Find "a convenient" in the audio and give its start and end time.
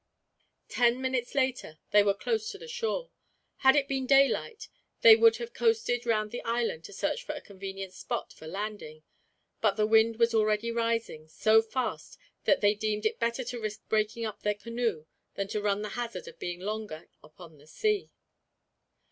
7.35-7.93